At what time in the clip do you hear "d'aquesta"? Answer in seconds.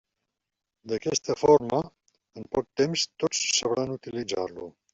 0.91-1.35